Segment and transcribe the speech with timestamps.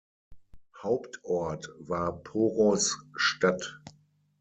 [0.81, 3.77] Hauptort war Poros-Stadt.